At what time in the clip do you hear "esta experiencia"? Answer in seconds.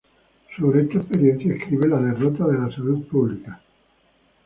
0.81-1.53